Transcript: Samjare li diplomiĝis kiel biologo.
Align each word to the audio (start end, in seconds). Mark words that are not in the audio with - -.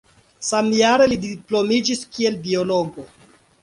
Samjare 0.47 1.07
li 1.13 1.21
diplomiĝis 1.27 2.05
kiel 2.17 2.43
biologo. 2.49 3.11